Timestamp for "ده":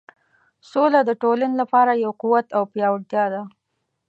3.33-3.41